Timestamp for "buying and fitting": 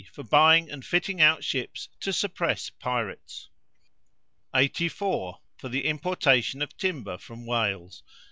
0.23-1.21